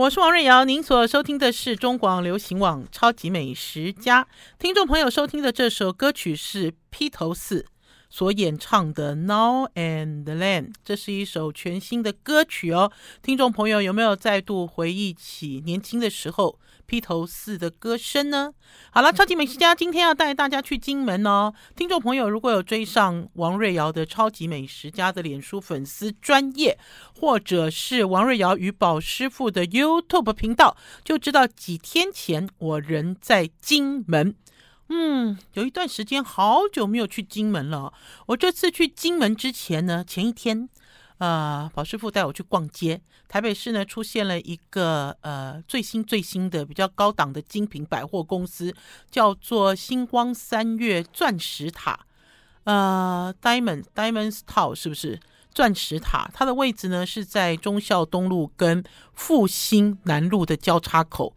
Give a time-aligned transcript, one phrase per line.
[0.00, 4.24] 我是王瑞瑶，您所收听的是中广流行网《超级美食家》。
[4.58, 7.66] 听众朋友收听的这首歌曲是披头四
[8.08, 12.90] 所演唱的《Now and Then》，这是一首全新的歌曲哦。
[13.20, 16.58] 听众朋友有没有再度回忆起年轻的时候？
[16.90, 18.52] 披头四的歌声呢？
[18.90, 21.54] 好了，超级美食家今天要带大家去金门哦。
[21.76, 26.76] 听众朋友如果有追上王瑞瑶的超级美食家的脸书粉丝专页，
[27.14, 34.34] 或者是王瑞瑶与宝师傅的 YouTube 频道，就知道几天前我人在金门。
[34.88, 37.92] 嗯，有一段时间好久没有去金门了。
[38.26, 40.68] 我这次去金门之前呢，前一天。
[41.20, 42.98] 呃，宝师傅带我去逛街。
[43.28, 48.74] 台北市呢，出现了一个呃最新最新的比较高档的精品百货公司，
[49.10, 52.00] 叫做星光三月钻石塔。
[52.64, 55.20] 呃，Diamond Diamonds Tower 是不是
[55.52, 56.30] 钻石塔？
[56.32, 58.82] 它的位置呢是在忠孝东路跟
[59.12, 61.36] 复兴南路的交叉口。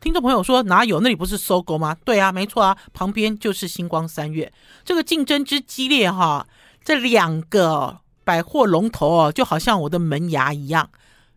[0.00, 0.98] 听众朋友说哪有？
[1.00, 1.96] 那里不是 SOGO 吗？
[2.04, 4.52] 对啊，没错啊，旁边就是星光三月。
[4.84, 6.48] 这个竞争之激烈哈，
[6.82, 8.00] 这两个。
[8.30, 10.88] 百货龙头哦，就好像我的门牙一样，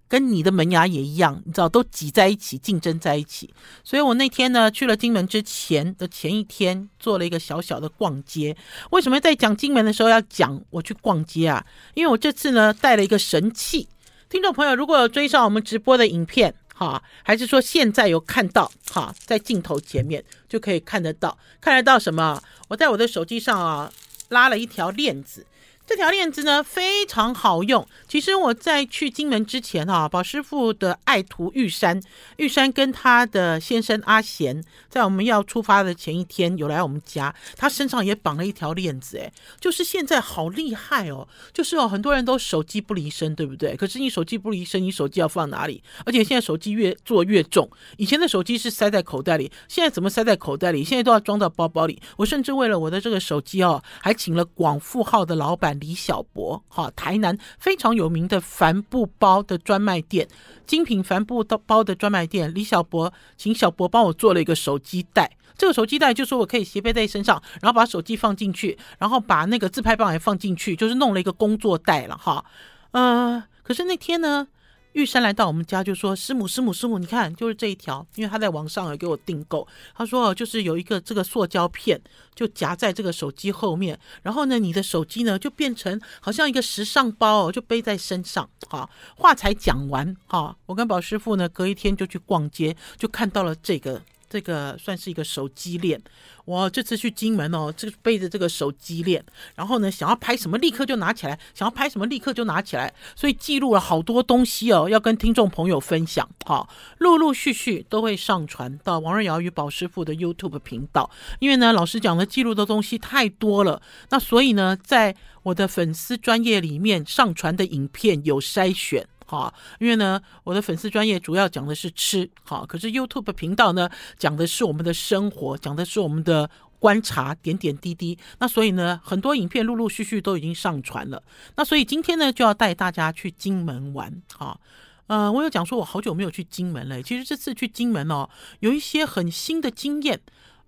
[0.08, 3.52] 跟你的门牙也一样，你知道都挤在一起，竞争在一起。
[3.84, 8.56] 所以我那天呢，去了金门之前的前一天，做了一个小小的逛街。
[8.92, 11.66] 为什么在讲金门的时候要讲我去逛街啊？
[11.96, 13.88] 因为我这次呢带了一个神器。
[14.30, 22.40] 听众朋友，如果有追上我们直播的影片，哈，还是说现在有看到，哈，在镜头前面就可以看得到，看得到什么？
[22.68, 23.92] 我在我的手机上啊
[24.30, 25.44] 拉了一条链子。
[25.86, 27.86] 这条链子呢非常好用。
[28.08, 32.02] 其实我在去金门之前哈、啊，宝师傅的爱徒玉山，
[32.38, 43.76] 玉山跟他的先生阿贤，在我们要出发的前一天有来我们家，他身上也绑了一条链子，哎，就是现在好厉害哦，就是哦，很多人都手机不离身，对不对？
[43.76, 45.84] 可是你手机不离身，你手机要放哪里？
[46.06, 50.82] 而且现在手机越做越重，以前的手机是塞在口袋里，现在怎么塞在口袋里？
[50.82, 52.02] 现在都要装到包包里。
[52.16, 55.73] 我甚至为了我的这个手机哦，还请了广富号的老板。
[55.74, 60.28] 李小博，哈，台南非常有名的帆布包的专卖店，
[60.66, 62.54] 精品帆布包的专卖店。
[62.54, 72.44] 李小博，请小博帮我做了一个手机袋，这个手机袋就说我可以斜背在身上，然后把手机放进去，然后把那个自拍棒也放进去，就是弄了一个工作袋了，哈，
[72.92, 74.48] 呃，可是那天呢？
[74.94, 79.68] 玉山来到我们家就说：“师母，师母，师母，你看，就是这一条，因为他在网上有给我订购。
[79.96, 82.00] 他说，就是有一个这个塑胶片，
[82.36, 88.48] 就夹在这个手机后面，然后呢，你的手机呢就变成好像一个时尚包哦，就背在身上。
[88.70, 94.02] 哈，话才讲完，哈，我跟宝师傅呢隔一天就去逛街，就看到了这个。”
[94.34, 96.02] 这个算是一个手机链，
[96.44, 99.24] 我这次去金门哦，这个背着这个手机链，
[99.54, 106.28] 然后呢，想要拍什么立刻就拿起来，想要拍什么立刻就拿起来，所以记录了好多东西哦，要跟听众朋友分享。
[106.46, 106.68] 好，
[106.98, 113.80] 陆陆续续都会上传到王瑞瑶与宝师傅的 YouTube 频道，因为呢，老师讲的记录的东西太多了，
[114.10, 119.08] 那所以呢，在我的粉丝专业里面上传的影片有筛选。
[119.26, 128.18] 好，因为呢，我的粉丝专业主要讲的是吃，好，可是 YouTube 频道呢，讲的是我们的生活，讲的是我们的观察点点滴滴。
[128.40, 131.24] 那所以呢，很多影片陆陆续续都已经上传了。
[131.56, 134.22] 那所以今天呢，就要带大家去金门玩。
[134.36, 134.60] 好，
[135.08, 137.02] 呃，我有讲说，我好久没有去金门了。
[137.02, 138.30] 其实这次去金门哦，
[138.60, 140.20] 有一些很新的经验。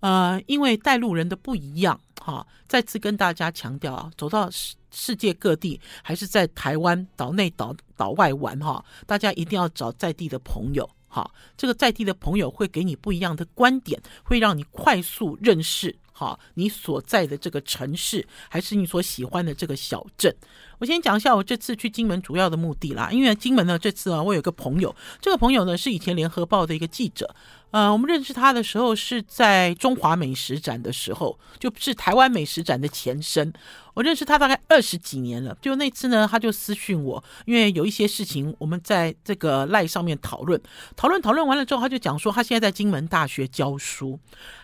[0.06, 20.32] 呃，因为带路人的不一样，哈，再次跟大家强调啊，走到世世界各地，还是在台湾岛内岛岛外玩哈，大家一定要找在地的朋友，哈，这个在地的朋友会给你不一样的观点，会让你快速认识，哈，你所在的这个城市，还是你所喜欢的这个小镇。
[20.78, 27.34] 我先讲一下我这次去金门主要的目的啦，因为金门呢，这次啊，我有个朋友，这个朋友呢是以前联合报的一个记者。
[27.76, 33.52] 呃，我们认识他的时候是在中华美食展的时候，就是台湾美食展的前身。
[33.92, 35.54] 我认识他大概二十几年了。
[35.60, 40.58] 就那次呢，他就私讯我，因为有一些事情我们在这个赖上面讨论，
[40.96, 44.18] 讨论讨论完了之后，他就讲说他现在在金门大学教书。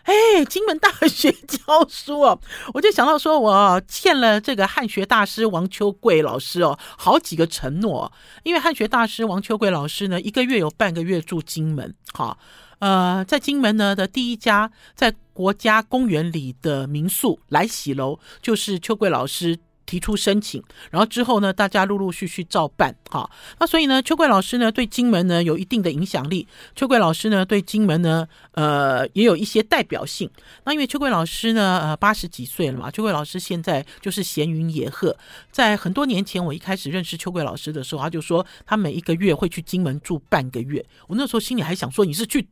[0.05, 2.41] 哎，金门大学 教书哦，
[2.73, 8.11] 我就想到说我欠了这个汉学大师王秋桂老师哦好几个承诺，
[8.43, 12.39] 因为汉学大师王秋桂老师呢，一个月有半个月住金门，好。
[12.83, 19.57] 呃，在金门呢的第一家在国家公园里的民宿来喜楼，就是秋桂老师
[19.87, 22.93] 提出申请，然后之后呢，大家陆陆续续照办。
[23.09, 23.31] 好，
[23.61, 30.29] 那所以呢，秋桂老师呢对金门呢有一定的影响力，秋桂老师呢对金门呢，呃，也有一些代表性。
[30.65, 35.17] 那因为秋桂老师呢，呃，八十几岁了嘛，秋桂老师现在就是闲云野鹤。
[35.53, 40.85] 在很多年前，我一开始认识秋桂老师的时候，他就说他每一个月会去金门住半个月。
[41.07, 42.49] 我那时候心里还想说，你是去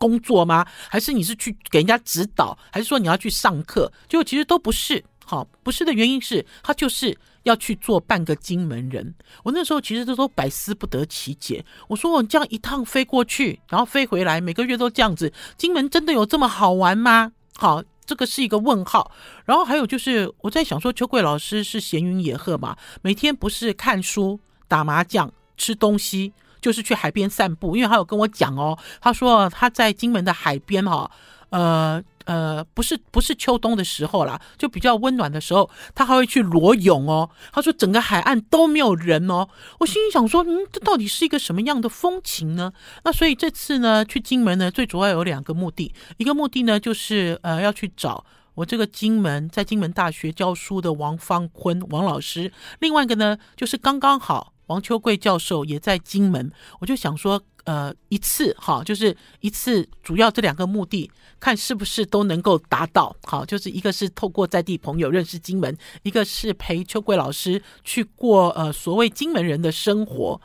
[0.00, 0.66] 工作吗？
[0.88, 2.56] 还是你是去给人家指导？
[2.72, 3.92] 还是说你要去上课？
[4.08, 5.04] 结果其实都不是。
[5.26, 9.14] 好，不是的原因是他就是要去做半个金门人。
[9.44, 11.64] 我那时候其实都都百思不得其解。
[11.86, 17.30] 我说我这样一趟飞过去，然后飞回来，每个月都这样子，金门真的有这么好玩吗？
[17.54, 19.12] 好，这个是一个问号。
[19.44, 27.76] 然后还有就是我在想说，秋桂老师是闲云野鹤嘛，每天不是看书、打麻将、吃东西，就是去海边散步。
[27.76, 31.10] 因为他有跟我讲哦，他说他在金门的海边哈，
[31.50, 32.02] 呃。
[32.26, 37.28] 呃，不是不是秋冬的时候啦，就比较温暖的时候，他还会去裸泳哦。
[37.50, 39.48] 他说整个海岸都没有人哦。
[39.80, 42.72] 我心里想说，嗯，这到底是一个什么样的风情呢？
[43.02, 48.24] 那所以这次呢，去金门呢，最主要有两个目的，一个目的呢就是呃要去找
[48.54, 56.50] 我这个金门在金门大学教书的王方坤王老师，另外一个呢就是刚刚好王秋桂教授也在金门，
[56.80, 57.42] 我就想说。
[57.64, 61.08] 呃，一次哈，就是一次，主要这两个目的，
[61.38, 63.14] 看是不是都能够达到。
[63.24, 70.40] 好，就是一个是透过在地朋友认识金门，一个是陪秋桂老师去过呃所谓金门人的生活。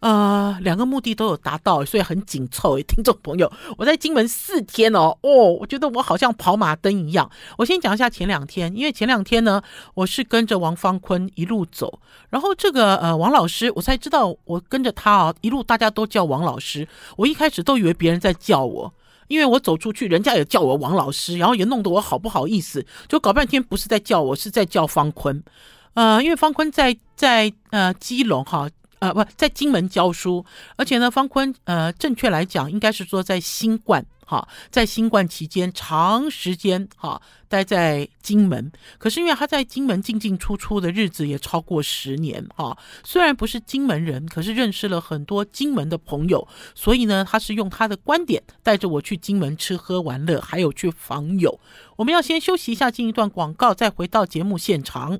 [0.00, 2.78] 呃，两个目的都有达到，所以很紧凑。
[2.80, 7.30] 听众朋友，我在金门四天哦，哦，我觉得我好像跑马灯一样。
[7.58, 9.62] 我先讲一下前两天，因为前两天呢，
[9.92, 12.00] 我是跟着王方坤一路走，
[12.30, 16.88] 然后这个呃王老师，我才知道我跟着他啊，一路大家都叫王老师。
[17.16, 18.90] 我一开始都以为别人在叫我，
[19.28, 25.44] 因为我走出去，人家也叫我王老师，然后也弄得我好不好意思，就搞半天不是在叫我，是在叫方坤。
[25.92, 28.66] 呃，因为方坤在在呃基隆哈。
[29.00, 30.44] 呃，不在金门教书，
[30.76, 38.70] 而且呢，方坤，呃，正确来讲，应该是说在新冠，哈，在新冠期间长时间哈待在金门。
[38.98, 51.58] 可是因为他在金门进进出出的日子也超过十年，哈，虽然不是金门人，可是认识了很多金门的朋友，所以呢，他是用他的观点带着我去金门吃喝玩乐，还有去访友。
[51.96, 55.18] 我们要先休息一下，进一段广告，再回到节目现场。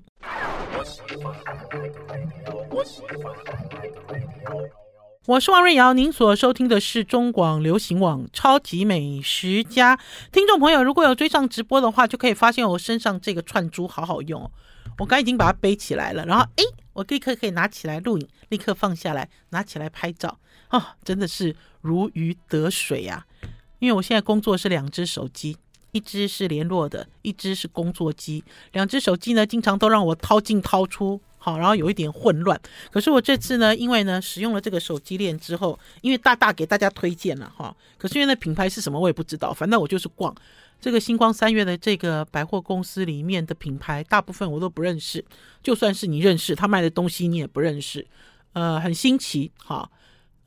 [5.26, 9.96] 我是王瑞瑶，您所收听的是中广流行网《超级美食家》。
[10.32, 14.50] 听众朋友，如果有追上直播的话，就可以发现我身上这个串珠好好用哦。
[14.98, 20.38] 我刚已经把它背起来了，然后诶，我立刻可以拿起来录影，立刻放下来，拿起来拍照
[20.70, 23.26] 哦，真的是如鱼得水呀！
[23.78, 25.56] 因为我现在工作是两只手机。
[25.92, 32.60] 一只是联络的，一只是工作机，两只手机呢，经常都让我掏进掏出，好，然后有一点混乱。
[32.92, 40.34] 可是我这次呢，因为呢，使用了这个手机链之后，因为大大给大家推荐了哈，可是因为那品牌是什么我也不知道，反正我就是逛
[40.80, 45.24] 这个星光三月的这个百货公司里面的品牌，大部分我都不认识，
[45.62, 48.06] 就算是你认识，他卖的东西你也不认识，
[48.52, 49.90] 呃，很新奇，哈。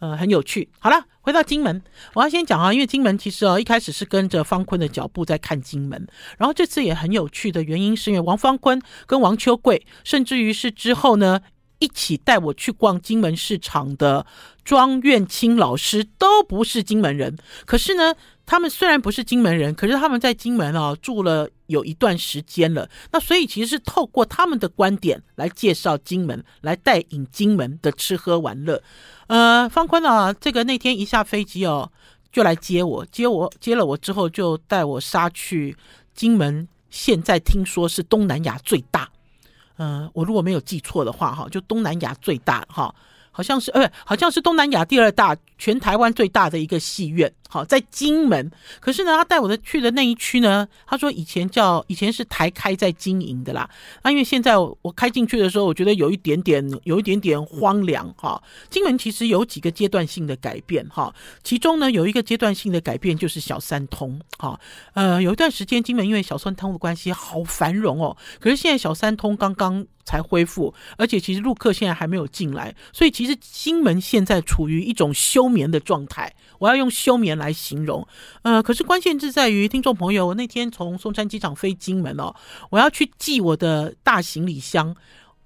[0.04, 0.68] 呃，很有趣。
[0.80, 1.82] 好了，回到金门，
[2.14, 6.06] 我要先讲啊，因为金门其实哦，一开始是跟着方坤的脚步在看金门，
[6.38, 11.40] 然后这次也很有趣的原因，是因为王方坤跟王秋桂，甚至于是之后呢，
[11.80, 14.26] 一起带我去逛金门市场的
[14.66, 18.14] 庄苑清老师，都不是金门人，可是呢。
[18.46, 22.90] 他们虽然不是金门人，可是他们在金门啊住了有一段时间了。
[23.12, 28.84] 那所以其实是透过他们的观点来介绍金门，来带引金门的吃喝玩乐。
[29.28, 31.90] 呃，方坤啊，这个那天一下飞机哦，
[32.32, 35.76] 就来接我，接我接了我之后，就带我杀去
[36.14, 36.68] 金门。
[36.90, 39.10] 现在听说是东南亚最大，
[39.78, 42.94] 呃，我如果没有记错的话，哈，就东南亚最大，哈。
[43.34, 48.50] 好像是，呃，好像是东南亚第二大，全台湾最大的一个戏院，好，在金门。
[48.80, 53.68] 可是呢，他带我的去的那一区呢，他说以前叫，以前是台开在经营的啦。
[54.04, 58.42] 那因为现在我开进去的时候，我觉得有一点点，有一点点荒凉哈。
[58.70, 61.14] 金门其实有几个阶段性的改变哈，
[61.44, 64.60] 其中呢有一个阶段性的改变就是小三通哈。
[64.94, 69.84] 呃，有一段时间金门因为小三通的关系好繁荣哦，可是现在小三通刚刚。
[70.06, 76.34] 才恢复，而且其实陆客现在还没有进来，所以其实金门现在处于一种休眠的状态。
[76.60, 78.08] 我要用休眠来形容。
[78.42, 82.34] 呃，可是关键是在于听众朋友，我那天从松山机场飞金门哦，
[82.70, 84.96] 我要去寄我的大行李箱，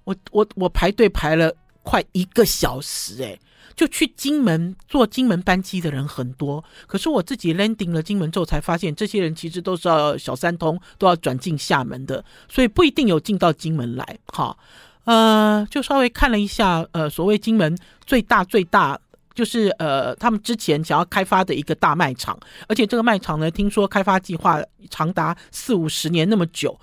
[0.04, 3.40] 我我我排队排了快一个小时诶，
[3.74, 6.62] 就去金门坐金门班机的人很多。
[6.86, 14.18] 可是我自己 landing 了金门之后，才发现这些人其实都是要小三通，都要转进厦门的，所以不一定有进到金门来。
[14.26, 14.56] 哈，
[15.04, 18.98] 呃，就稍微看了一下，呃，所谓金门最大最大。
[19.34, 24.60] 就是呃，他们之前想要开发的一个大卖场，而且这个卖场呢，听说开发计划
[24.90, 26.76] 长达四五十年那么久，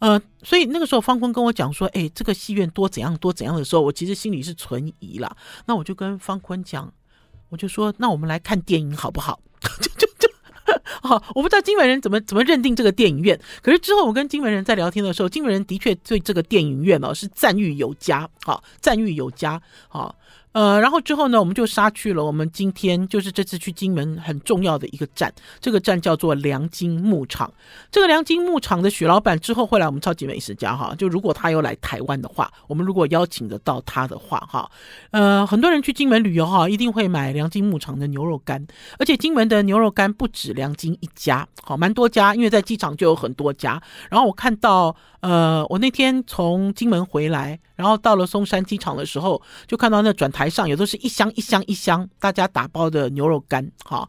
[0.00, 5.34] 呃，所以那个时候方坤跟我讲说，哎，这个戏院多怎样多怎样的时候，我其实心里是存疑啦。
[5.66, 6.92] 那我就跟方坤讲，
[7.48, 9.40] 我就说，那我们来看电影好不好？
[9.80, 10.28] 就就就，
[11.02, 20.16] 好，我不知道金门人怎么怎么认定这个电影院，可是之后我跟金门人在聊天的时候，金门人的确对这个电影院哦是赞誉有加，好，赞誉有加，好。
[20.52, 22.24] 呃，然后之后呢，我们就杀去了。
[22.24, 27.52] 我们今天就是这次去金门很重要的一个站，这个站叫做良金牧场。
[27.90, 30.94] 这个良金牧场的许老板之后会来我们超级美食家哈。
[30.98, 34.70] 就如果他有来台湾的话，我们如果邀请得到他的话哈，
[35.12, 38.66] 呃，很多人去金门旅游哈，一定会买良金牧场的牛肉干。
[38.98, 43.80] 而且金门的牛肉干不止良金一家，好，蛮多家，因为在机场就有很多家。
[44.10, 53.72] 然后我看到，呃，我那天从金门回来，然后到了松山机场的时候，就看到那转台上也都是一箱一箱一箱，大家打包的牛肉干。
[53.86, 54.06] 哈，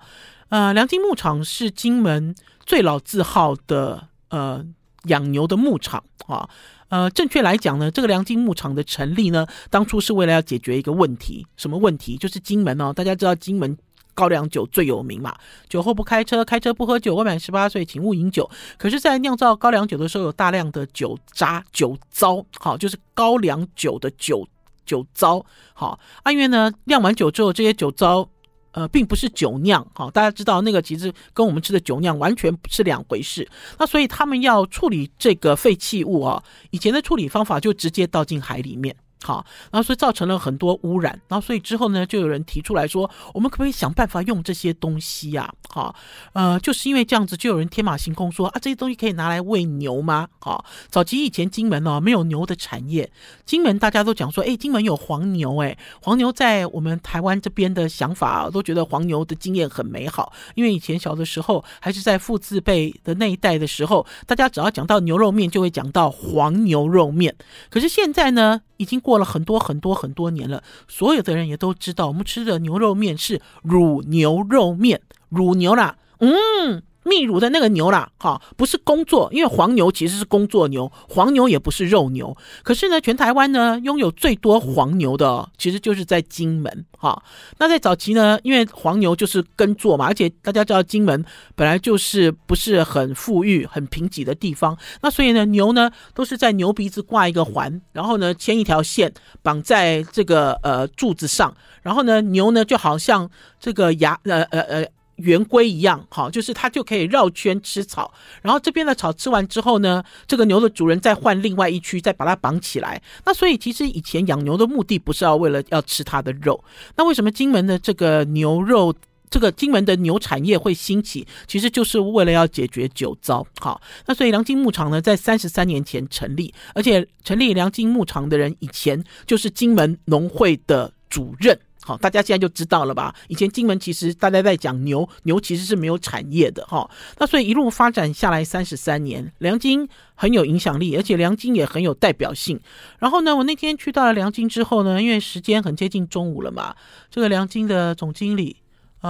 [0.50, 2.36] 呃，良金牧场是金门
[2.66, 4.62] 最老字号的呃
[5.06, 6.04] 养牛的牧场。
[6.28, 6.50] 哈，
[6.90, 12.18] 呃，正确来讲呢，这个良金牧场的成立呢，当初是为了要解决一个问题，什么问题？
[12.18, 13.78] 就是金门哦，大家知道金门。
[14.14, 15.36] 高粱酒最有名嘛，
[15.70, 18.50] 酒后不开车，开车不喝酒，未满十八岁请勿饮酒。
[18.78, 24.48] 可是，在酿造高粱酒的时候，有大量的酒渣、酒糟，好，就是高粱酒的酒
[24.86, 26.00] 酒糟，好。
[26.30, 28.28] 因为呢，酿完酒之后，这些酒糟，
[28.72, 33.48] 呃，并不是酒酿，好，大家知道那个其实跟我们吃的酒酿完全不是两回事。
[33.80, 38.96] 那所以他们要处理这个废弃物啊，以前的处理方法就直接倒进海里面。
[39.24, 45.54] 好，然后所以造成了很多污染，然后所以之后呢，就有人提出来说，我们可不可以想办法用这些东西呀？
[45.70, 45.96] 好，
[46.34, 50.28] 呃，就是因为这样子，就有人天马行空说啊，这些东西可以拿来喂牛吗？
[50.40, 53.10] 好，早期以前金门哦没有牛的产业，
[53.46, 67.36] 金门大家都讲说，哎，金门有黄牛，哎，黄牛在我们台湾这边的想法都觉得黄牛的经验很美好，因为以前小的时候还是在父字辈的那一代的时候，大家只要讲到牛肉面，就会讲到黄牛肉面，
[67.70, 76.82] 可是现在呢，已经过了很多很多很多年了，所有的人也都知道，我们吃的牛肉面是乳牛肉面，乳牛啦，嗯。
[77.04, 82.36] 泌乳的那个牛啦，哈，不是工作，因为黄牛其实是工作牛，黄牛也不是肉牛。
[82.64, 87.24] 可是呢，全台湾呢拥有最多黄牛的，其实就是在金门，哈。
[87.58, 103.30] 那在早期呢，因为黄牛就是耕作嘛，而且大家知道金门本来就是不是很富裕、很贫瘠的地方，那所以呢，牛呢都是在牛鼻子挂一个环，然后呢牵一条线绑在这个呃柱子上，然后呢牛呢就好像
[103.60, 104.88] 这个牙呃呃呃。
[105.22, 113.02] 圆规一样，好，就是它就可以绕圈吃草，然后这边的草吃完之后呢，这个牛的主人再换另外一区，再把它绑起来。
[113.26, 116.64] 那所以其实以前养牛的目的不是要为了要吃它的肉，
[116.96, 118.94] 那为什么金门的这个牛肉，
[119.30, 121.26] 这个金门的牛产业会兴起？
[121.48, 123.46] 其实就是为了要解决酒糟。
[123.60, 131.58] 好，那所以良金牧场呢，在三十三年前成立，而且成立良金牧场的人以前就是金门农会的主任。
[131.84, 133.14] 好，大家现在就知道了吧？
[133.28, 136.88] 以前金门其实大家在讲牛，牛其实是没有产业的哈。
[137.18, 142.60] 那所以一路发展下来三十三年，梁金很有影响力，而且梁金也很有代表性。
[143.00, 146.76] 然后呢，我那天去到了梁金之后呢，因为时间很接近中午了嘛，
[147.10, 148.58] 这个梁金的总经理
[149.00, 149.10] 啊、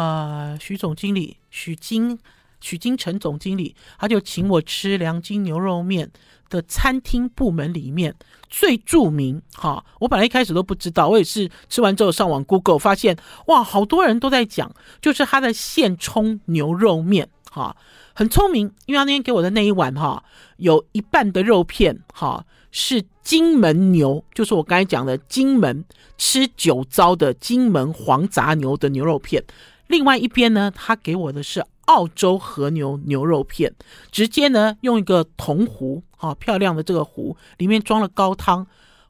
[0.51, 2.17] 呃，徐总经理许金
[2.61, 6.09] 许金城总经理，他就请我吃良金牛肉面
[6.49, 8.15] 的餐厅部门里面。
[8.49, 14.69] 最著名哈，我本来一开始都不知道，我也是吃完之后上网 Google 发现，哇，好多人都在讲，
[15.01, 17.73] 就是他的现冲牛肉面哈，
[18.13, 20.21] 很聪明，因为他那天给我的那一碗哈，
[20.57, 25.85] 有一半的肉片哈是金门牛，就是我刚才讲的金门
[26.17, 29.41] 吃酒糟的金门黄杂牛的牛肉片，
[29.87, 31.63] 另外一边呢，他给我的是。
[31.85, 33.73] 澳洲和牛牛肉片，
[34.11, 38.67] 直接呢用一个铜壶，好漂亮的这个壶，里面装了高汤，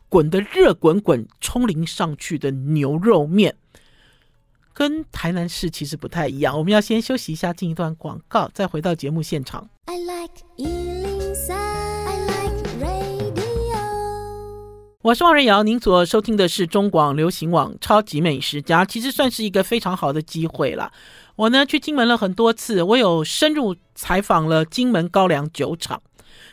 [0.09, 3.55] 滚得热滚滚，冲淋上去的牛肉面，
[4.73, 6.57] 跟台南市其实不太一样。
[6.57, 9.69] 我们要先休息一下，进一段广告，再回到节目现场。
[9.85, 10.31] I like
[15.03, 20.91] 我是王瑞瑶，您所收听的是中广流行网《超级美食家》，其实算是一个非常好的机会了。
[21.35, 26.01] 我呢去金门了很多次，我有深入采访了金门高粱酒厂。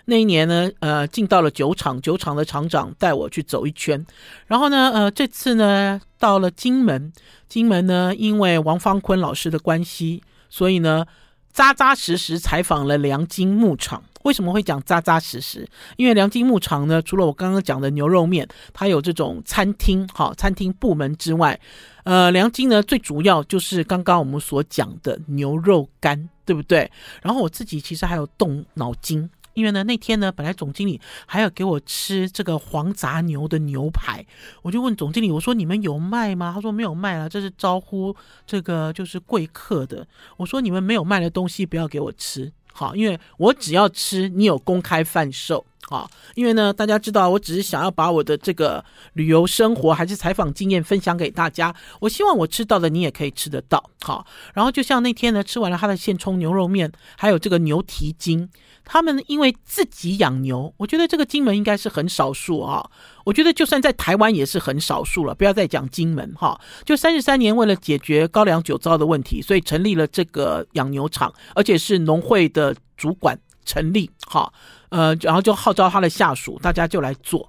[0.06, 4.06] 那一年呢，呃，进到了酒厂，酒厂的厂长带我去走一圈。
[4.46, 7.12] 然后呢，呃，这次呢，到了金门，
[7.46, 11.04] 金门呢，因为王方坤老师的关系，所以呢，
[11.52, 14.02] 扎扎实实采访了梁金牧场。
[14.24, 15.66] 为什么会讲扎扎实实？
[15.96, 21.58] 因为良金牧场呢，除了我刚刚讲的牛肉面，它有这种餐厅，好，餐厅部门之外，
[22.04, 26.90] 呃，良金呢，最主要就是刚刚我们所讲的牛肉干，对不对？
[27.22, 34.24] 然后我自己其实还有动脑筋，因为呢，那天呢，本来总经理还要给我吃这个黄杂牛的牛排，
[34.62, 36.52] 我就问总经理，我说你们有卖吗？
[36.54, 38.14] 他说没有卖啊，这是招呼
[38.46, 40.06] 这个就是贵客的。
[40.36, 42.52] 我说你们没有卖的东西，不要给我吃。
[42.78, 45.66] 好，因为我只要吃，你有公开贩售。
[45.86, 51.74] 好，因为呢，大家知道，我只是想要把我的这个旅游生活还是采访经验分享给大家。
[52.00, 53.82] 我希望我吃到的，你也可以吃得到。
[54.02, 58.48] 好，然后就像那天呢，吃完了他的现冲牛肉面，还有这个牛蹄筋。
[58.84, 62.86] 他们因为自己养牛，我觉得这个金门应该是很少数啊。
[63.24, 65.34] 我觉得就算在台湾也是很少数了。
[65.34, 74.10] 不要再讲金门哈，就三十三年为了解决高粱酒糟的问题，所以成立了这个养牛场，而且是农会的主管成立。
[74.26, 74.50] 哈，
[74.88, 77.48] 呃，然后就号召他的下属，大家就来做。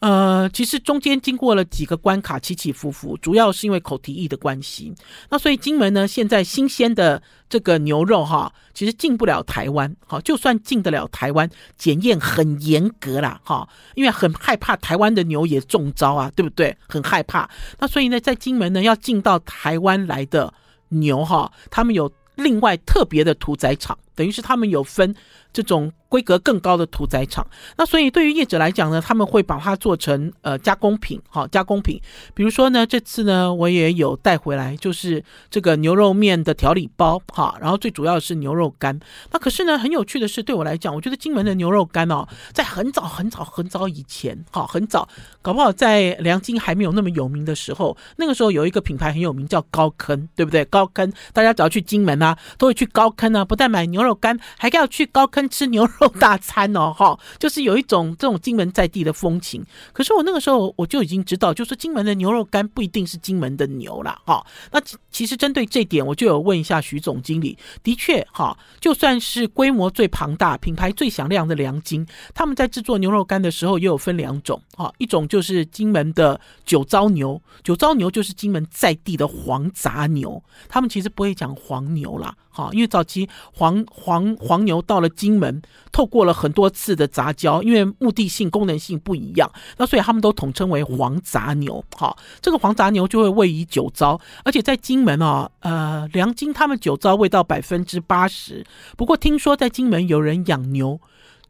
[0.00, 4.92] 呃，其实中间经过了几个关卡，起起伏伏，主要是因为口蹄疫的关系。
[5.30, 9.96] 那所以金门呢，现在新鲜的这个牛肉哈，其实进不了台湾。
[10.06, 16.76] 好，就算进得了台湾，检验很严格啦，哈，因为很害怕台湾的牛也中招啊，对不对？
[16.86, 17.48] 很害怕。
[17.78, 20.52] 那所以呢，在金门呢，要进到台湾来的
[20.90, 25.14] 牛哈，他们有另外特别的屠宰场，等于是他们有分。
[25.54, 27.44] 这种规格更高的屠宰场，
[27.76, 32.00] 那所以对于业者来讲呢，他们会把它做成呃加工品，好加工品。
[32.34, 39.00] 比如说呢，这次呢我也有带回来，就是这个牛肉面的调理包，哈，然后最主要是牛肉干。
[39.32, 45.08] 那可是呢，很有趣的是，对我来讲，我觉得金门的牛肉干哦，在很早很早很早以前，哈，很早，
[45.42, 50.64] 搞不好在梁金还没有那么有名的时候，那个时候有一个品牌很有名，叫高坑，对不对？
[50.66, 55.48] 高坑，大家只要去金门啊，都会去高坑啊，不但买牛肉干，还要去高坑。
[55.48, 59.64] 吃牛肉 大餐哦，哈，就是有一种这种金门在地的风情。
[59.92, 64.44] 可是我那个时候我就已经知道，就是金门的牛肉干不一定是金门的牛了，哈。
[64.72, 64.80] 那
[65.10, 67.56] 其实针对这点，我就有问一下徐总经理。
[67.82, 82.34] 的确，哈，就算是规模最庞大、品牌最响亮的良金，他们在制作牛肉干的时候也有分两种，哈，一种就是金门的酒糟牛，酒糟牛就是金门在地的黄杂牛，他们其实不会讲黄牛啦。
[82.56, 91.84] 好，因为早期黄黄黄牛到了金门，透过了很多次的杂交，因为目的性、功能性不一样，那所以他们都统称为黄杂牛。
[91.96, 98.64] 好，这个黄杂牛就会位于酒糟，而且在金门啊，呃，良金他们酒糟味道百分之八十。
[98.96, 101.00] 不过听说在金门有人养牛，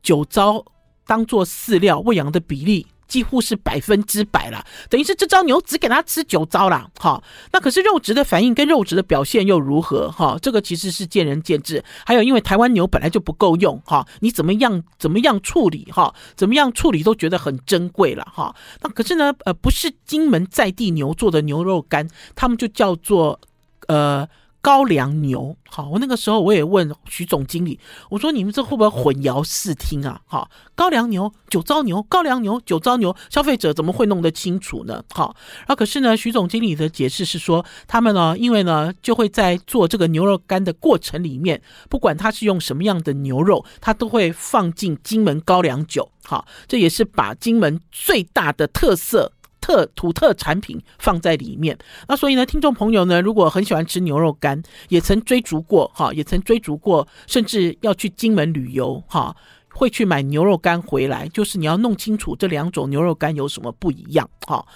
[0.02, 0.64] 酒糟
[1.06, 2.86] 当做饲料喂养的比例。
[3.14, 7.22] 几乎是百分之百了，等于是这招牛只给它吃九招了，哈。
[7.52, 10.10] 那可是肉质的反应跟肉质的表现又如何？
[10.10, 11.80] 哈，这个其实是见仁见智。
[12.04, 18.52] 还有，因为台湾牛本来就不够用，哈，你怎么样怎么样处理，哈，怎么样处理都觉得很珍贵了，哈。
[18.82, 23.38] 那可是呢，呃，不是金门在地牛做的牛肉干，他们就叫做
[23.86, 24.28] 呃。
[24.64, 30.18] 高粱牛，好，我那个时候我也问徐总经理，我说你们这会不会混淆视听啊？
[30.24, 35.04] 好，高粱牛、酒糟牛、高粱牛、酒糟牛，消费者怎么会弄得清楚呢？
[35.12, 49.30] 好，然后可是呢，徐总经理的解释是说，他们呢，因为呢，就会在做这个牛肉干的过程里面，不管他是用什么样的牛肉，他都会放进金门高粱酒，好，这也是把金门最大的特色。
[49.64, 51.74] 特土特产品放在里面，
[52.06, 59.34] 那所以呢，听众朋友呢，如果很喜欢吃牛肉干，也曾追逐过哈，也曾追逐过，甚至要去金门旅游哈，
[59.72, 61.26] 会去买牛肉干回来。
[61.28, 64.66] 就是你要弄清楚这两种牛肉干有什么不一样哈。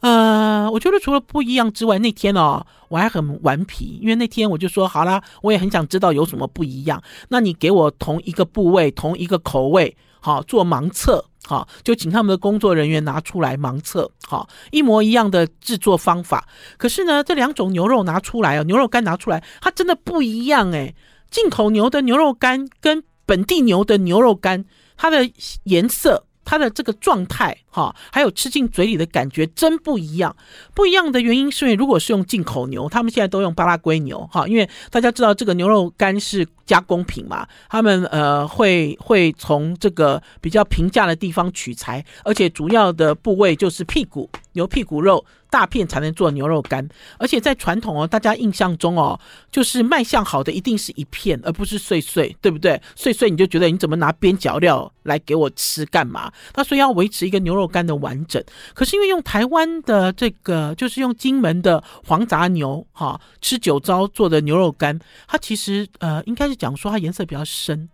[0.00, 7.02] 呃，我觉得除了不一样之外，那天哦，我还很顽皮，因为那天我就说好啦，我也很想知道有什么不一样。
[7.28, 11.26] 那你给我同一个部位，同一个口味，好做盲测。
[11.48, 16.46] 好，就请他们的工作人员拿出来盲测，好，一模一样的制作方法。
[16.76, 20.94] 可是呢，这两种牛肉拿出来哦，牛肉干拿出来，它真的不一样诶。
[21.30, 24.66] 进口牛的牛肉干跟本地牛的牛肉干，
[24.98, 25.30] 它的
[25.64, 26.26] 颜色。
[26.48, 30.34] 它的这个状态，哈，还有吃进嘴里的感觉真不一样。
[30.72, 46.86] 不一样的原因是因为，如果是用进口牛，他们现在都用巴拉圭牛，哈，因为大家知道这个牛肉干是加工品嘛，他们呃会会从这个比较平价的地方取材，而且主要的部位就是屁股，牛屁股肉大片才能做牛肉干，
[47.18, 49.18] 而且在传统哦，大家印象中哦，
[49.50, 52.80] 就是卖相好的一定是一片，而不是碎碎，对不对？
[52.94, 56.30] 碎碎你就觉得你怎么拿边角料来给我吃干嘛？
[56.52, 58.42] 他所以要维持一个牛肉干的完整。
[58.74, 67.88] 可是因为用台湾的这个，就是用金门的黄杂牛哈，吃酒糟做的牛肉干，它其实呃应该是讲说它颜色比较深，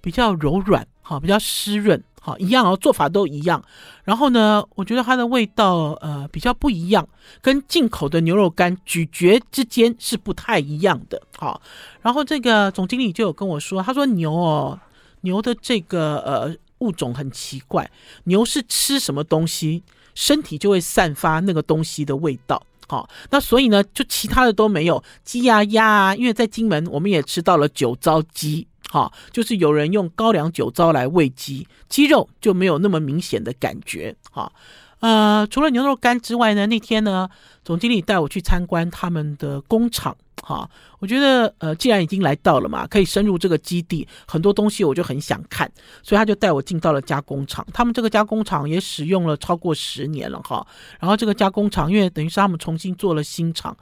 [0.00, 2.02] 比较柔软，哈，比较湿润。
[2.28, 3.62] 好，一样哦，做法都一样。
[4.04, 7.08] 然后呢，我觉得它的味道呃比较不一样，
[7.40, 11.22] 跟进口的牛肉干咀嚼之间是不太一样的。
[11.38, 11.62] 好，
[12.02, 14.78] 然后这个总经理就有跟我说，他说牛哦，
[15.22, 17.90] 牛的这个呃物种很奇怪，
[18.24, 19.82] 牛是吃什么东西，
[20.14, 22.62] 身体就会散发那个东西的味道。
[22.86, 28.66] 好，那所以呢，就其他的都没有，鸡呀鸭啊，因为在金门我们也吃到了酒糟鸡。
[28.90, 34.16] 好，就是有人用高粱酒糟来喂鸡，鸡肉就没有那么明显的感觉。
[34.30, 34.52] 好，
[35.00, 37.28] 呃，除了牛肉干之外呢，那天呢，
[37.64, 40.16] 总经理带我去参观他们的工厂。
[40.42, 40.70] 好，
[41.00, 45.70] 我觉得呃，既然已经来到了嘛，可以深入这个基地，很多东西我就很想看，
[46.02, 47.66] 所以他就带我进到了加工厂。
[47.74, 50.66] 他们这个加工厂也使用了超过十年了哈。
[50.98, 53.76] 然后这个加工厂，因为等于是他们重新做了新厂。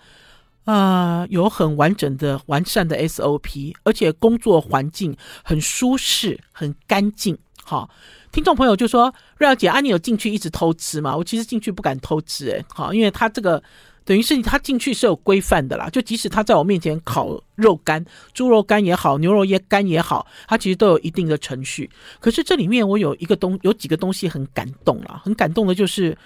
[0.67, 7.39] 呃，有很完整的、完善的 SOP，而且工作环境很舒适、很干净。
[7.65, 7.89] 好，
[8.31, 13.63] 听众朋友就说：“瑞肴姐，啊，你有进去一直偷吃吗？”我其实进去不敢偷吃，诶，好，因为他这个
[14.05, 15.89] 等于是他进去是有规范的啦。
[15.91, 21.91] 就即使他在我面前烤肉干、猪肉干也好、牛肉也干也好，他其实都有一定的程序。
[22.21, 26.17] 可是这里面我有一个东，有几个东西很感动啦，很感动的就是，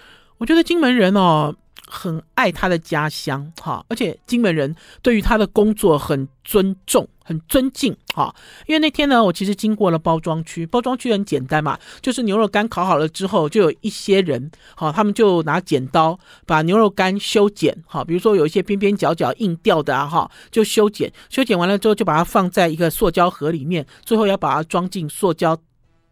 [0.40, 1.54] 我觉得金门人哦。
[1.92, 8.32] 很爱他的家乡，哈，而且金门人对于他的工作很尊重、很尊敬，哈。
[8.68, 25.58] 因为那天呢，我其实经过了包装区，包装区很简单嘛，就是牛肉干烤好了之后，就有一些人，哈，他们就拿剪刀把牛肉干修剪，哈，比如说有一些边边角角硬掉的啊，哈，就修剪，修剪完了之后就把它放在一个塑胶盒里面，最后要把它装进塑胶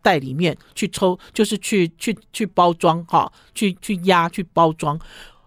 [0.08, 4.98] 袋里面去抽，就是去去去包装，哈，去去压去包装。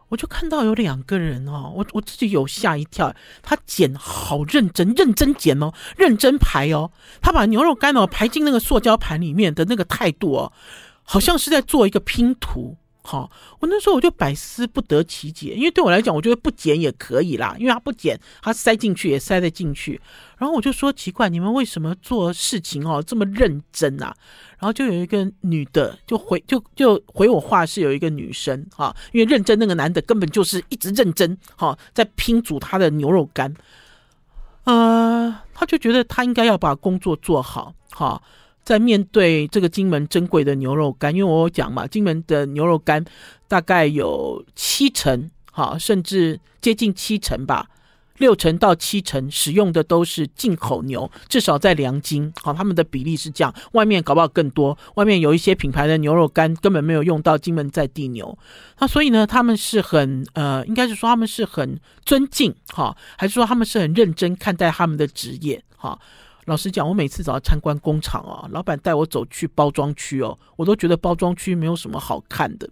[0.10, 10.54] 我就看到有两个人哦，我我自己有吓一跳，他剪好认真，认真剪哦，认真排哦，他把牛肉干哦排进那个塑胶盘里面的那个态度哦，
[11.02, 12.78] 好像是在做一个拼图。
[13.04, 20.00] 好，我那时候我就百思不得其解，因为对我来讲，我觉得不剪也可以啦，因为他不剪，他塞进去也塞得进去。
[20.38, 24.14] 然后我就说奇怪，你们为什么做事情哦这么认真啊？
[24.60, 33.52] 然后就有一个女的就回就就回我话是有一个女生哈，因为认真那个男的根本就是一直认真哈，在拼煮他的牛肉干，
[34.66, 38.22] 呃，他就觉得他应该要把工作做好哈。
[38.64, 43.04] 在面对这个金门珍贵的牛肉干，因为我有讲嘛，金门的牛肉干
[43.48, 47.68] 大概有七成，哈，甚至接近七成吧，
[48.18, 58.38] 六成到七成使用的都是进口牛，至少在良金，好，他们的比例是这样，外面搞不好更多，外面有一些品牌的牛肉干根本没有用到金门在地牛，
[58.80, 66.00] 那所以呢，他们是很呃，应该是说他们是很尊敬，哈，还是说他们是很认真看待他们的职业，哈。
[66.46, 72.68] 老实讲，我每次只要参观工厂哦，老板带我走去包装区哦，我都觉得包装区没有什么好看的。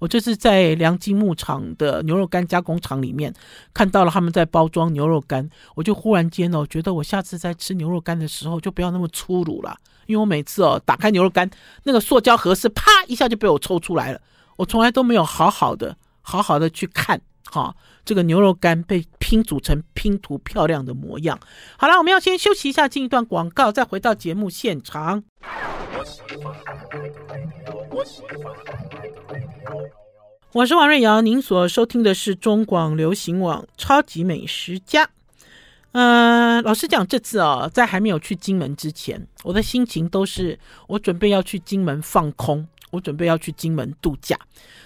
[0.00, 3.32] 我这次在良金牧场的牛肉干加工厂里面
[3.72, 11.48] 看到了他们在包装牛肉干，我就忽然间哦，觉得我下次在吃牛肉干的时候就不要那么粗鲁了，因为我每次哦打开牛肉干，
[11.84, 14.20] 那个塑胶盒是啪一下就被我抽出来了，
[14.56, 17.20] 我从来都没有好好的好好的去看。
[17.44, 21.38] 好，这个牛肉干被拼组成拼图漂亮的模样。
[21.76, 25.22] 好了，我们要先休息一下，进一段广告，再回到节目现场。
[30.52, 35.06] 我是王瑞瑶，您所收听的是中广流行网《超级美食家》。
[35.92, 44.38] 呃，老实讲，这次啊，在还没有去金门之前，我的心情都是我准备要去金门放空，我准备要去金门度假，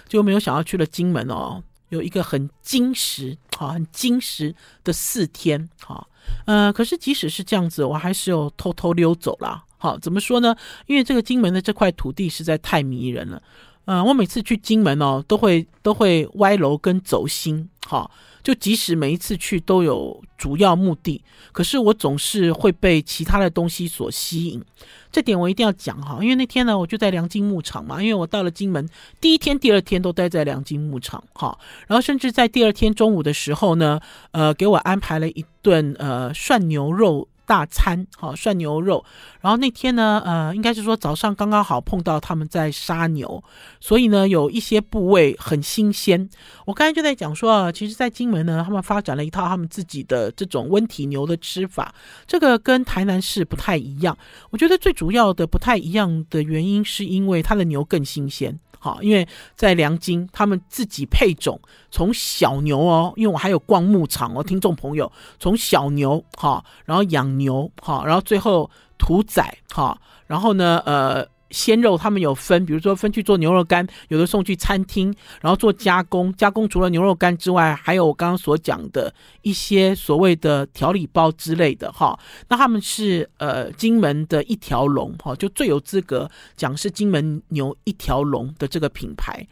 [0.07, 1.63] 就没有想要去了金门哦。
[1.89, 6.07] 有一个很精实，好，很精实的四天，好，
[6.45, 10.55] 呃，可是即使是这样子，我还是有偷偷溜走了，好，怎么说呢？
[10.85, 13.41] 因为这个金门的这块土地实在太迷人了，
[13.85, 18.11] 呃，我每次去金门哦，都会都会歪楼跟走心，好。
[18.47, 24.63] 就即使每一次去都有主要目的，可是我总是会被其他的东西所吸引，
[25.11, 26.19] 这点我一定要讲哈。
[26.21, 28.87] 因为那天呢，我就在良金牧场嘛，因为我到了金门
[29.19, 33.99] 第一天、第二天都待在良金牧场哈，然后甚至在第二天中午的时候呢，
[34.31, 39.03] 呃，给我安排了一顿呃涮牛肉大餐，好涮牛肉。
[39.41, 43.43] 然后那天呢，呃，应该是说早上刚刚好碰到他们在杀牛，
[43.79, 46.29] 所以呢有一些部位很新鲜。
[46.65, 51.95] 我刚才就在讲说啊，其实，在金门呢，他们发展了一套他们自己的这种温体牛的吃法，
[52.27, 54.15] 这个跟台南市不太一样。
[54.49, 58.59] 我觉得最主要的不太一样的原因，是因为它的牛更新鲜。
[58.87, 61.59] 好，因为在梁金，他们自己配种，
[61.91, 71.27] 从小牛哦，因为我还有逛牧场哦，听众朋友，从小牛哈，然后养牛哈，然后最后屠宰哈，然后呢，呃。
[71.49, 76.33] 鲜肉他们有分，比如说分去做牛肉干，有的送去餐厅，然后做加工。
[76.33, 82.19] 加工除了牛肉干之外，还有我刚刚所讲的一些所谓的调理包之类的哈。
[82.49, 89.47] 那他们是呃金门的一条龙哈，就最有资格讲是金门牛一条龙的这个品牌。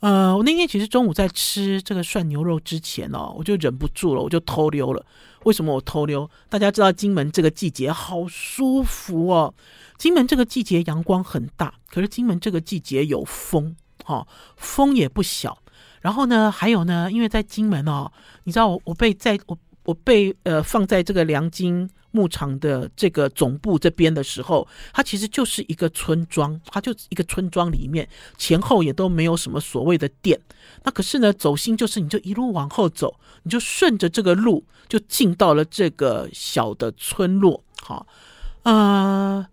[0.00, 5.02] 呃，我那天其实中午在吃这个涮牛肉之前哦，我就忍不住了，我就偷溜了。
[5.44, 6.30] 为什么我偷溜？
[6.50, 9.54] 大家知道金门这个季节好舒服哦。
[9.96, 14.26] 金门这个季节阳光很大，可是金门这个季节有风，哈、
[14.56, 15.56] 风也不小。
[16.00, 30.38] 然后呢，还有呢，因为在金门哦，你知道我我被在我我被呃放在这个良金牧场的这个总部这边的时候，它其实就是一个村庄，它就一个村庄里面前后也都没有什么所谓的店。
[30.82, 38.06] 那可是呢，走心就是你就一路往后走，你就顺着这个路就进到了这个小的村落，好、
[38.64, 39.46] 哦，呃。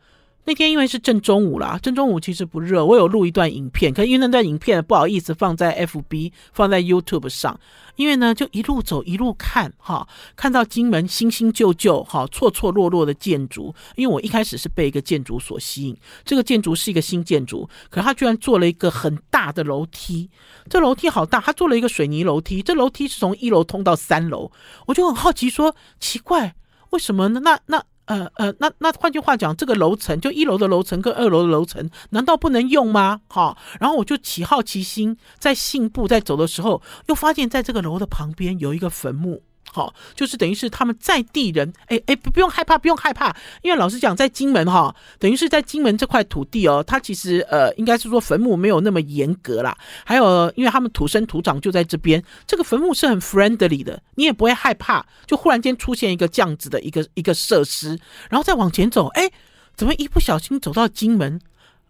[0.52, 2.84] 那天因为是正中午啦，正中午其实不热。
[2.84, 7.58] 我有录一段影片，可因为那段影片不好意思放在 FB，放在 YouTube 上。
[7.96, 13.74] 因为呢，就一路走一路看哈，看到金门新新旧旧哈、错错落落的建筑。
[13.96, 20.30] 因为我一开始是被一个建筑所吸引，这个建筑是一个新建筑，可是他居然做了一个很大的楼梯，
[20.70, 24.52] 这楼梯好大，他做了一个水泥楼梯，这楼梯是从一楼通到三楼。
[24.88, 26.56] 我就很好奇说，奇怪，
[26.90, 27.40] 为什么呢？
[27.40, 27.82] 那那。
[28.12, 33.22] 呃呃，那那换句话讲，这个楼层就一楼的楼层跟二楼的楼层，难道不能用吗？
[33.30, 39.44] 好，然后我就起好奇心，在信步在走的时候，又发现在这个楼的旁边有一个坟墓。
[39.74, 49.78] 好，就是等于是他们在地人，哎哎，不不用害怕，不用害怕，因为老实讲，在金门哈，等于是在金门这块土地哦，它其实呃，应该是说坟墓没有那么严格啦。
[50.04, 57.98] 还有，因为他们土生土长就在这边，这个坟墓是很 friendly 的，你也不会害怕，就忽然间出现一个这样子的一个一个设施，
[58.30, 59.32] 然后再往前走，哎，
[59.76, 61.40] 怎么一不小心走到金门，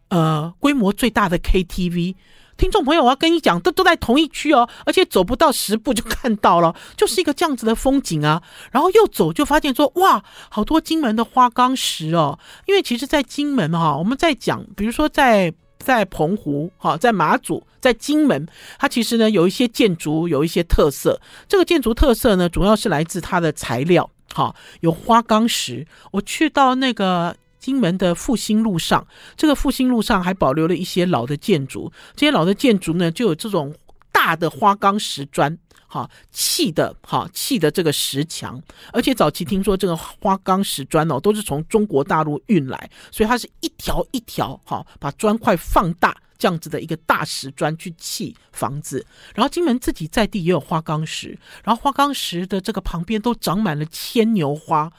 [0.10, 2.15] 呃，规模最大的 KTV。
[2.62, 8.43] 听众朋友，我要跟你讲，这都在同一区哦，而且走不到十步就看到了，就是一个这样子的风景啊。
[8.71, 12.38] 然后又走就发现说，哇，好多金门的花岗石哦。
[12.67, 18.47] 因为其实，在金门哈，我们在讲，比如说在在澎湖哈，在马祖，在金门，
[18.78, 21.19] 它其实呢有一些建筑有一些特色。
[21.47, 25.88] 这个建筑特色呢，主要是来自它的材料，哈，有花岗石。
[26.12, 27.36] 我去到那个。
[27.62, 29.06] 金门的复兴路上，
[29.38, 31.93] 这个复兴路上还保留了一些老的建筑。
[32.15, 33.74] 这些老的建筑呢，就有这种
[34.12, 38.60] 大的花岗石砖，哈，砌的，哈，砌的这个石墙。
[38.91, 46.17] 而且早期听说这个花岗石砖哦，都是从中国大陆运来，所以它是一条一条，哈，把砖块放大。
[46.41, 54.91] 这样子的一个大石砖去砌房子，然后金门自己在地也有花岗石，然后花岗石的这个旁边都长满了牵牛花。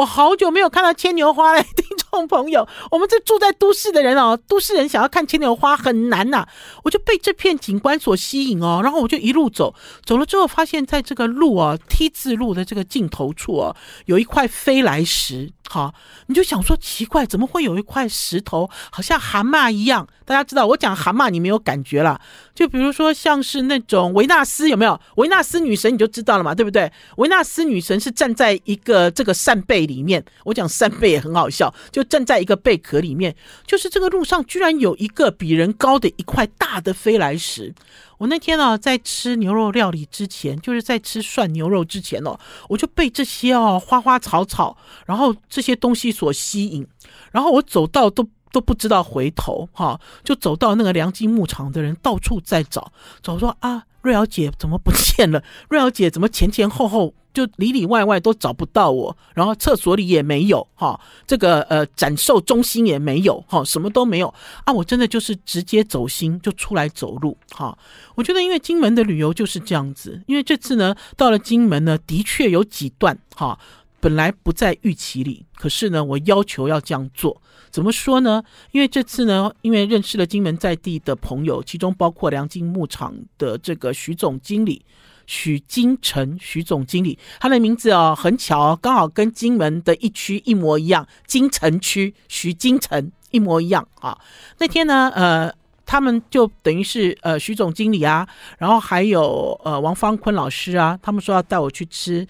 [0.00, 6.46] 我好久没有看到牵牛花了， 听众朋友，我们这住在都市的人哦，都市人想要看牵牛花很难呐、
[6.84, 9.74] 我就被这片景观所吸引哦，然后我就一路走，
[10.06, 15.52] 走了之后发现，在这个路啊 T 字路的这个尽头处哦、有一块飞来石。
[15.68, 15.94] 好，
[16.26, 20.08] 你就想说奇怪，怎么会有一块石头，好像蛤蟆一样？
[20.24, 22.20] 大家知道我讲蛤蟆，你没有感觉了。
[22.52, 25.00] 就比如说像是那种维纳斯，有没有？
[25.16, 26.90] 维纳斯女神你就知道了嘛，对不对？
[27.18, 33.34] 维纳斯女神是站在一个这个扇贝里面，我讲扇贝也很好笑，就站在一个贝壳里面。
[33.66, 37.74] 就是这个路上居然有一个比人高的一块大的飞来石。
[38.18, 44.76] 我那天呢、啊，在吃牛肉料理之前，就是在吃涮牛肉之前哦，我就被这些哦花花草草，
[45.06, 46.86] 然后这些东西所吸引，
[47.32, 55.42] 然后我走到都都不知道回头哈，就走到那个良金牧场的人到处在找，找说啊，瑞瑶姐怎么不见了？
[55.70, 57.14] 瑞瑶姐怎么前前后后？
[57.32, 64.32] 就里里外外都找不到我，然后厕所里也没有哈，这个呃展售中心也没有哈，什么都没有
[64.64, 64.72] 啊！
[64.72, 67.76] 我真的就是直接走心就出来走路哈。
[68.16, 73.58] 我觉得因为金门的旅游就是这样子，因为这次呢到了金门呢，的确有几段哈，
[74.00, 77.40] 本来不在预期里，可是呢我要求要这样做，
[77.70, 78.42] 怎么说呢？
[78.72, 84.84] 因为这次呢，因为认识了金门在地的朋友，其中包括梁金牧场的这个徐总经理。
[85.30, 94.18] 许金城许总经理，他的名字哦很巧哦，刚好跟金门的一区一模一样，金城区许金城一模一样啊。
[94.58, 95.54] 那天呢，呃，
[95.86, 102.26] 他们就等于是呃许总经理啊，然后还有呃王方坤老师啊，他们说要带我去吃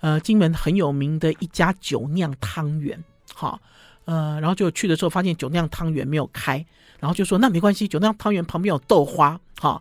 [0.00, 3.58] 呃金门很有名的一家酒酿汤圆，好。
[4.04, 6.66] 呃，然后就去的时候发现酒酿汤圆没有开，
[6.98, 9.80] 然后就说那没关系，酒酿汤圆旁边有豆花，哈，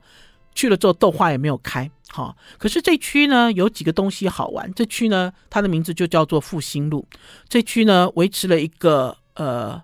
[0.53, 2.35] 去了之后豆花也没有开，哈。
[2.57, 7.07] 可是这区呢有几个东西好玩，这区呢它的名字就叫做复兴路，
[7.47, 9.81] 这区呢维持了一个呃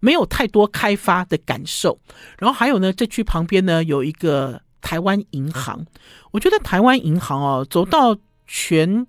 [0.00, 1.98] 没有太多开发的感受，
[2.38, 5.86] 然后还有呢这区旁边呢有一个台湾银行，
[6.30, 9.06] 我觉得台湾银行哦走到全。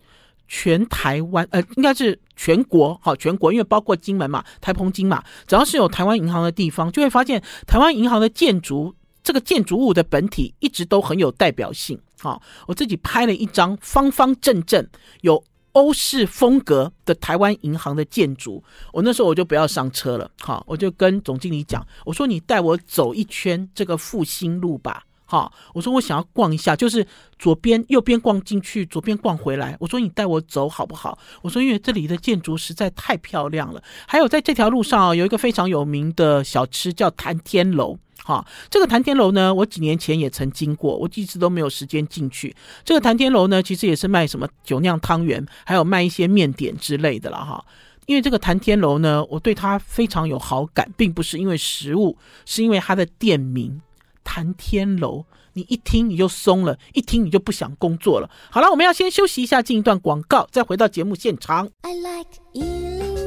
[0.54, 8.93] 全台湾，呃，应该是全国，好，全国，因为包括金门嘛，台澎金马，只要是有台湾银行的地方，就会发现台湾银行的建筑，
[9.24, 12.00] 这个建筑物的本体一直都很有代表性。
[12.20, 14.88] 好，我自己拍了一张方方正正
[15.22, 25.04] 有欧式风格的台湾银行的建筑，我那时候我就不要上车了，好，我就跟总经理讲，我说你带我走一圈这个复兴路吧。
[25.26, 27.08] 好，我说我想要逛一下，就是
[27.40, 29.78] 左边、右边逛进去，左边逛回来。
[29.80, 31.18] 我说你带我走好不好？
[31.42, 33.82] 我说因为这里的建筑实在太漂亮了。
[34.06, 37.98] 还有在这条路上有一个非常有名的小吃叫谭天楼。
[38.24, 42.56] 哈，这个谭天楼呢，我几年前也曾经过，我一直都没有时间进去。
[42.84, 47.64] 这个谭天楼呢，其实也是卖什么酒酿汤圆，还有卖一些面点之类的了哈。
[48.08, 53.82] 因为这个谭天楼呢，我对它非常有好感，并不是因为食物，是因为它的店名。
[54.24, 58.30] 谭天楼，你一听你就松了，一听你就不想工作了。
[58.52, 61.68] 好了，我们要先休息一下，进一段广告，再回到节目现场。
[61.82, 63.21] I like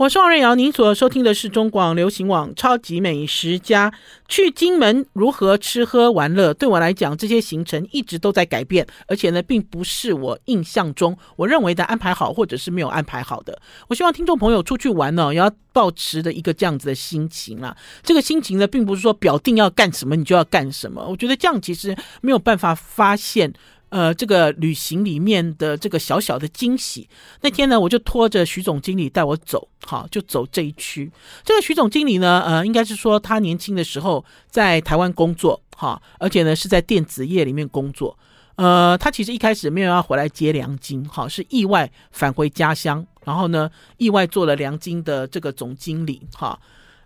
[0.00, 3.90] 我是王瑞瑶，您所收听的是中广流行网《超级美食家》。
[4.26, 6.54] 去金门如何吃喝玩乐？
[6.54, 13.60] 对我来讲，这些行程一直都在改变，而且呢，并不是我印象中我认为的安排好，或者是没有安排好的。
[13.88, 17.76] 我希望听众朋友出去玩呢，也要保持的一个这样子的心情啊。
[18.02, 21.06] 这个心情呢，并不是说表定要干什么你就要干什么。
[21.06, 23.52] 我觉得这样其实没有办法发现。
[23.90, 27.08] 呃，这个旅行里面的这个小小的惊喜，
[27.42, 31.10] 那天呢，我就拖着徐总经理带我走，好，就走这一区。
[31.44, 38.16] 这个徐总经理呢，呃，应该是说他年轻的时候在台湾工作，哈，而且呢是在电子业里面工作。
[38.54, 46.58] 呃，他其实一开始没有要回来接梁金，哈，是意外返回家乡，然后呢，意外做了梁金的这个总经理，哈，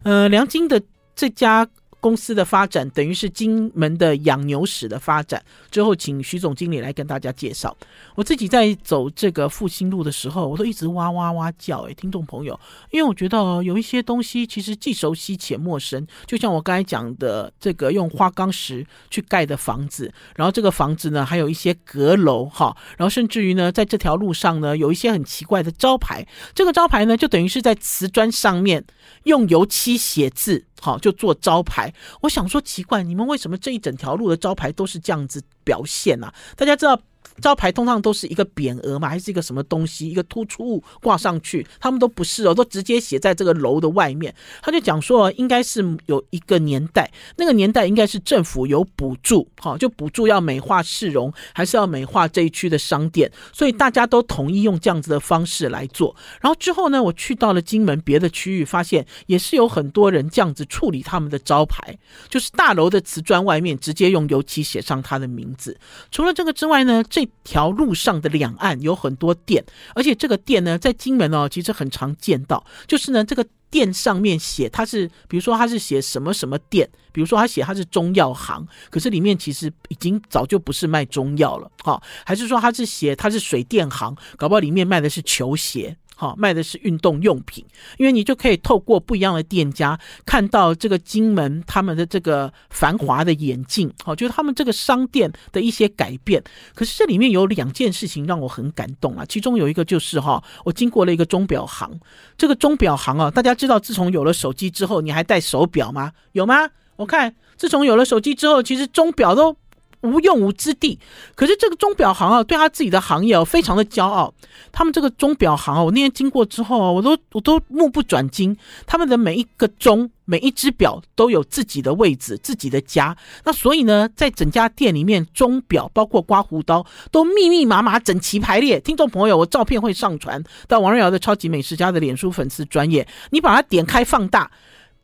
[0.03, 0.83] 呃，梁金的
[1.17, 1.67] 这家。
[2.05, 5.43] 公司的发展等于是金门的养牛史的发展。
[5.71, 7.75] 之后，请徐总经理来跟大家介绍。
[8.15, 16.07] 我自己在走这个复兴路的时候，我都一直哇哇哇叫，哎，听众朋友，因为我觉得有一些东西其实既熟悉且陌生。
[16.27, 26.27] 就像我刚才讲的，这个用花岗石去盖的房子，然后这个房子呢，还有一些阁楼，哈，然后甚至于呢，在这条路上呢，有一些很奇怪的招牌。
[26.55, 28.85] 这个招牌呢，就等于是在瓷砖上面
[29.23, 30.67] 用油漆写字。
[30.81, 31.93] 好，就做招牌。
[32.23, 36.33] 我想说，奇怪，你们为什么这一整条路的招牌都是这样子表现呢？
[36.57, 37.01] 大家知道。
[37.41, 41.67] 招牌通常都是一个匾额嘛，还是一个什么东西，一个突出物挂上去？
[41.81, 44.35] 他们都不是哦，都直接写在这个楼的外面。
[44.63, 56.15] 他就讲说，应该是有一个年代，那个年代应该是政府有补助，哈，就补助要美化市容，还是要美化这一区的商店，所以大家都统一用这样子的方式来做。
[56.41, 61.97] 然后之后呢，我去到了金门别的区域，发现也是有很多人这样子处理他们的招牌，
[62.29, 65.77] 就是大楼的瓷砖外面直接用油漆写上他的名字。
[66.11, 72.65] 除了这个之外呢，这条路上的两岸有很多店，而且这个店呢，在金门哦，其实很常见到。
[72.87, 85.97] 就是呢，这个店上面写它是，比如说它是写什么什么店，比如说它写它是中药行，可是里面其实已经早就不是卖中药了，哈，还是说它是写它是水电行，搞不好里面卖的是球鞋。
[86.17, 87.65] 好，卖的是运动用品，
[87.99, 93.93] 因为你就可以透过不一样的店家看到这个金门他们的这个繁华的演进。
[94.05, 96.43] 好，就是他们这个商店的一些改变。
[96.75, 101.91] 可是这里面有两件事情让我很感动啊，其中有一个就是哈，我经过了一个钟表行，
[102.39, 106.13] 这个钟表行啊，大家知道自从有了手机之后，你还戴手表吗？
[106.33, 106.69] 有吗？
[106.97, 109.57] 我看自从有了手机之后，其实钟表都。
[110.05, 110.99] 无用武之地，
[111.35, 114.33] 可是这个钟表行啊，对他自己的行业哦，非常的骄傲。
[114.71, 118.57] 他们这个钟表行啊，我那天经过之后啊，我都我都目不转睛。
[118.87, 123.17] 他们的每一个钟，每一只表都有自己的位置，自己的家。
[123.45, 128.79] 那所以呢，在整家店里面，钟表包括刮胡刀都密密麻麻、整齐排列。
[128.81, 134.51] 听众朋友，我照片会上传到王瑞瑶的超级美食家的脸书粉丝专页，你把它点开放大，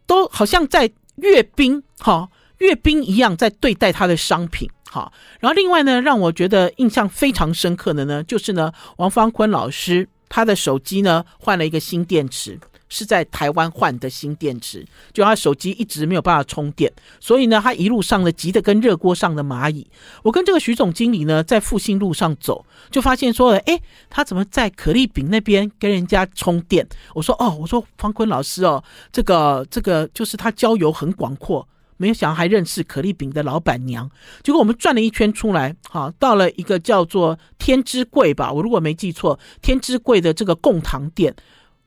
[0.06, 2.28] 都好像在阅兵哈。
[2.58, 4.68] 阅兵一样在对待他的商品。
[4.90, 12.58] 好，然后另外呢，让我觉得印象非常深刻的呢，就是呢，王方坤老师他的手机呢换了一个新电池。
[12.92, 19.86] 是在台湾换的新电池，就他手机一直没有办法充电，所以呢，他一路上呢急得跟热锅上的蚂蚁。
[20.24, 26.84] 我跟这个徐总经理呢在复兴路上走，就发现说，哎，他怎么在可丽饼那边跟人家充电？
[27.14, 28.82] 我说，哦，我说方坤老师哦，
[29.12, 31.64] 这个这个就是他交友很广阔，
[32.00, 34.10] 没有想到还认识可丽饼的老板娘。
[34.42, 41.36] 结果我们转了一圈出来，好，到了一个叫做天之柜吧，我如果没记错，天之柜的这个贡糖店，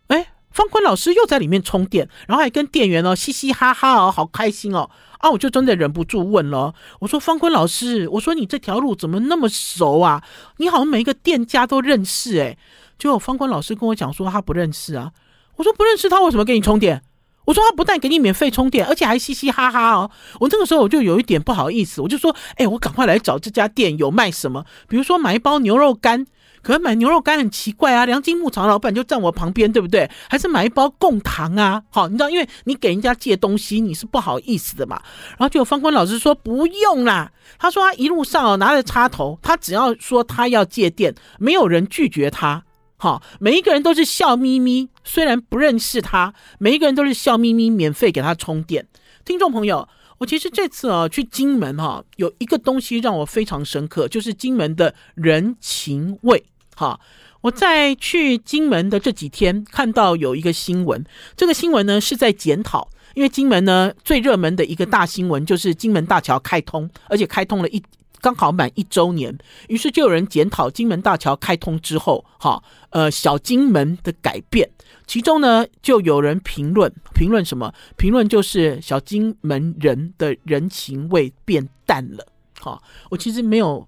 [0.07, 0.27] 哎。
[0.53, 4.87] 方坤老师又在里面充电，然后还跟店员哦嘻嘻哈哈哦，好开心哦
[5.17, 5.27] 啊！
[5.31, 10.23] 我就真的忍不住问了，我说方坤老师，我说你这条路怎么那么熟啊？
[10.57, 12.55] 你好像每一个店家都认识诶。
[12.99, 15.11] 结果方坤老师跟我讲说他不认识啊。
[15.55, 17.01] 我说不认识他为什么给你充电？
[17.45, 20.09] 我说他不但给你免费充电，而且还嘻嘻哈哈哦。
[20.39, 26.25] 我那个时候我就有一点不好意思，我就说哎，我赶快来找这家店有卖什么，比如说买一包牛肉干。
[26.61, 30.09] 可是买牛肉干很奇怪啊，梁金牧场老板就站我旁边，对不对？
[30.29, 31.83] 还是买一包贡糖啊？
[31.89, 35.01] 好，你知道，因为你给人家借东西，你是不好意思的嘛。
[35.31, 37.29] 然后就有方坤老师说不用啦，
[37.59, 42.63] 他说他一路上哦拿着插头，他只要说他要借电，没有人拒绝他。
[43.03, 48.87] 好，每一个人都是笑眯眯，虽然不认识他，每一个人都是笑眯眯，免费给他充电。
[49.25, 49.85] 听众朋友，
[50.19, 56.45] 我其实这次啊去金门哈，有一个东西让我非常深刻，就是金门的人情味。
[56.77, 56.97] 哈，
[57.41, 61.03] 我在去金门的这几天看到有一个新闻，
[61.35, 67.83] 这个新闻呢是在检讨，因为金门呢最热门的一个大新闻就是金门大桥开通，而且开通了一
[68.23, 74.69] 刚好满一周年，于是就有人检讨金门大桥开通之后，哈，呃，小金门的改变，
[75.05, 77.73] 其中呢就有人评论，评论什么？
[77.97, 82.25] 评论就是小金门人的人情味变淡了。
[82.61, 83.85] 哈，我其实没有。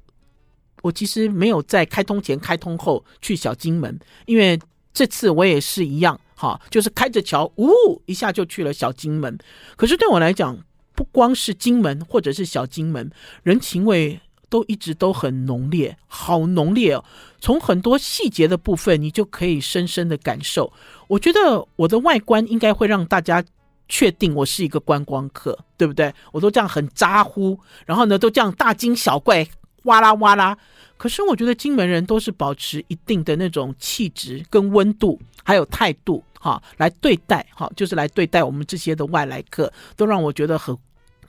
[0.81, 4.59] 我其实没有在开通前、开通后去小金门，因为
[4.93, 7.71] 这次我也是一样，哈，就是开着桥，呜
[8.05, 9.35] 一下就去了小金门。
[9.77, 10.55] 可是对我来讲，
[10.93, 13.09] 不光是金门或者是小金门，
[13.41, 14.19] 人情味
[14.55, 17.03] 都一直都很浓烈，好浓烈哦。
[17.41, 20.71] 从很多细节的部分，你就可以深深的感受。
[21.09, 23.43] 我觉得我的外观应该会让大家
[23.89, 26.13] 确定我是一个观光客，对不对？
[26.31, 29.45] 我都这样很咋呼，然后呢，都这样大惊小怪。
[29.83, 30.57] 哇啦哇啦！
[30.95, 40.75] 可是我觉得金门人都是保持一定的那种气质跟温度，还有态度，哈，来对待，哈，就是来对待我们这些的外来客，都让我觉得很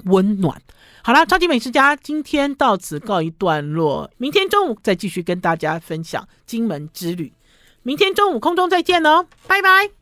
[0.05, 0.61] 温暖。
[1.03, 7.33] 好啦，超级美食家今天到此告一段落，明天中午再继续跟大家分享金门之旅。
[7.83, 9.97] 明天中午空中再见哦，拜拜。